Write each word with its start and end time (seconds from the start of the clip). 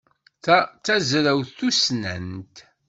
Ta 0.43 0.57
d 0.73 0.77
tazrawt 0.83 1.49
tussnant. 1.57 2.55